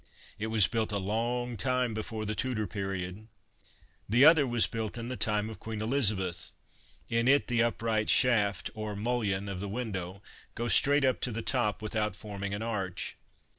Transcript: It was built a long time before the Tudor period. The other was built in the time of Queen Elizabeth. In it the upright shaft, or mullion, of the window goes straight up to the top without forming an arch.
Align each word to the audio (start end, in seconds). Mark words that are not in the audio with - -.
It 0.39 0.47
was 0.47 0.65
built 0.65 0.91
a 0.91 0.97
long 0.97 1.55
time 1.57 1.93
before 1.93 2.25
the 2.25 2.33
Tudor 2.33 2.65
period. 2.65 3.27
The 4.09 4.25
other 4.25 4.47
was 4.47 4.65
built 4.65 4.97
in 4.97 5.09
the 5.09 5.15
time 5.15 5.47
of 5.47 5.59
Queen 5.59 5.79
Elizabeth. 5.79 6.53
In 7.07 7.27
it 7.27 7.45
the 7.45 7.61
upright 7.61 8.09
shaft, 8.09 8.71
or 8.73 8.95
mullion, 8.95 9.47
of 9.47 9.59
the 9.59 9.69
window 9.69 10.23
goes 10.55 10.73
straight 10.73 11.05
up 11.05 11.21
to 11.21 11.31
the 11.31 11.43
top 11.43 11.83
without 11.83 12.15
forming 12.15 12.51
an 12.55 12.63
arch. 12.63 13.15